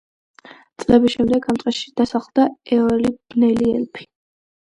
წლების 0.83 1.13
შემდეგ 1.15 1.45
ამ 1.53 1.59
ტყეში 1.63 1.91
დასახლდა 2.01 2.47
ეოლი, 2.79 3.13
ბნელი 3.35 3.71
ელფი. 3.77 4.09